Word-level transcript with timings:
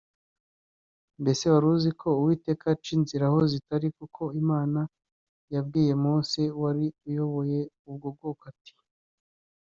Mbese 1.21 1.43
wari 1.51 1.67
uziko 1.75 2.07
uwiteka 2.19 2.65
aca 2.73 2.89
inzira 2.97 3.25
aho 3.29 3.39
zitari 3.51 3.87
kuko 3.97 4.21
Imana 4.41 4.79
yabwiye 5.53 5.93
Mose 6.05 6.41
wari 6.61 6.85
uyoboye 7.07 7.59
ubwo 7.89 8.07
bwoko 8.15 8.43
ati 8.51 8.73